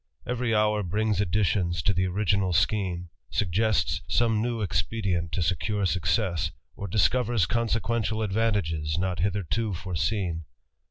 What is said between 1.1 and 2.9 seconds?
additions to the original sch